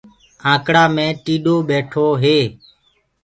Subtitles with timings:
[0.51, 2.33] آنڪڙآ مي ٽيڏو ٻيٺو تو۔